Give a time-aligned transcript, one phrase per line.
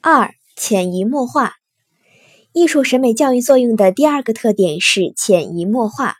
[0.00, 1.54] 二、潜移默化。
[2.52, 6.14] 艺术审美教育作用的第二个特点是潜移默化。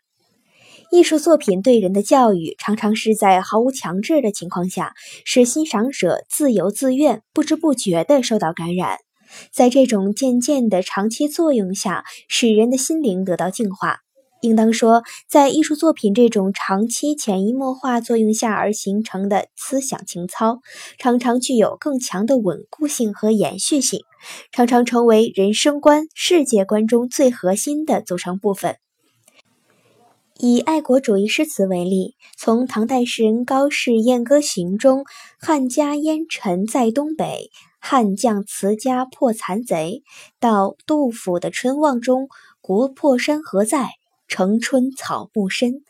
[0.91, 4.95] 艺术作品对人的教育，常常是在毫无强制的情况下，
[5.25, 8.99] 使欣赏者自由自愿、不知不觉地受到感染。
[9.53, 14.01] 在这种渐渐的长期作用下，使人的心灵得到净化。
[14.41, 20.61] 应当说，在艺术作品这种长期潜移默化作用下而形成的思想情操，
[20.99, 24.01] 常常具有更强的稳固性和延续性，
[24.53, 28.77] 常常成为人生观、世界观中最核心的组成部分。
[30.41, 35.03] 以爱国主义诗词为例，从唐代诗人高适《燕歌行》中
[35.41, 40.05] “汉家烟尘在东北，汉将辞家破残贼”，
[40.39, 42.29] 到杜甫的《春望》中
[42.63, 43.89] “国破山河在”。
[44.29, 45.83] 城春草木深，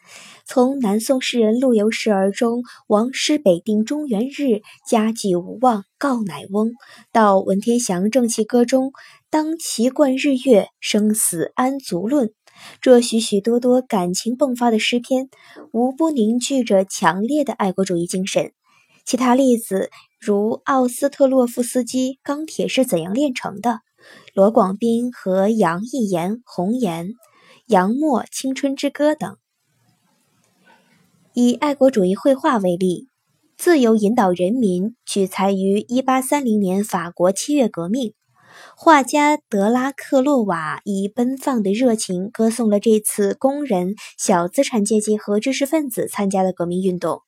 [0.46, 6.70] 从南宋诗人陆游时儿中“王师北定中原日，家祭无忘告乃翁”，
[7.12, 8.92] 到文天祥《正气歌》中
[9.28, 12.30] “当其贯日月，生死安足论”，
[12.80, 15.28] 这许许多多感情迸发的诗篇，
[15.72, 18.52] 无不凝聚着强烈的爱国主义精神。
[19.04, 23.70] 其他例子如奥斯特洛夫斯基《钢铁是怎样炼成的》，
[24.32, 27.08] 罗广斌和杨逸言《红颜》。
[27.68, 29.36] 杨墨《青春之歌》等。
[31.34, 33.08] 以爱国主义绘画为例，
[33.58, 38.14] 自由引导人民取材于一八三零年法国七月革命，
[38.74, 47.20] 画家德拉克洛瓦以奔放的热情歌颂了这次工人、小资产阶级和知识分子参加的革命运动。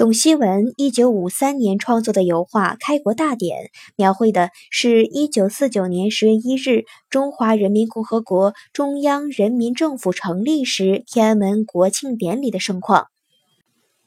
[0.00, 3.58] 董希文一九五三年创作的油画《开国大典》，
[3.96, 13.08] 描绘的是一九四九年十月一日中华人民共和国中央人民政府成立时天安门国庆典礼的盛况。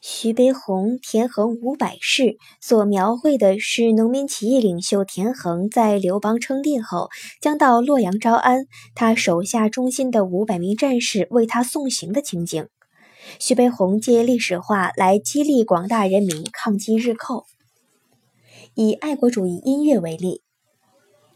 [0.00, 2.22] 徐悲鸿《田横五百事》
[2.60, 7.08] 所描绘的是农民起义领袖田横在刘邦称帝后，
[7.40, 12.66] 将到洛阳招安，他手下忠心的五百名战士为他送行的情景。
[13.38, 17.44] 徐悲鸿借历史画来激励广大人民抗击日寇。
[18.74, 20.42] 以爱国主义音乐为例，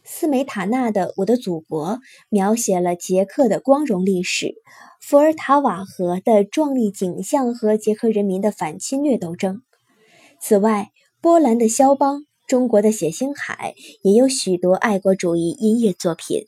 [0.05, 1.97] 斯梅塔纳的《我的祖国》
[2.29, 4.55] 描写了捷克的光荣历史，
[5.01, 9.63] 伏尔塔瓦河的壮丽景象和捷克人民的反侵略斗争。
[10.41, 10.91] 此外，
[11.21, 16.47] 波兰的肖邦、中国的冼星海也有许多爱国主义音乐作品。